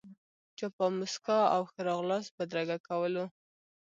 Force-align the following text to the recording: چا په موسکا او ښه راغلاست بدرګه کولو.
چا 0.57 0.67
په 0.75 0.85
موسکا 0.97 1.39
او 1.55 1.61
ښه 1.71 1.81
راغلاست 1.89 2.29
بدرګه 2.37 2.77
کولو. 2.87 3.25